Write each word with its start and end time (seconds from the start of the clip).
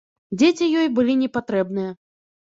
Дзеці 0.41 0.69
ёй 0.83 0.87
былі 0.95 1.13
не 1.19 1.29
патрэбныя. 1.35 1.91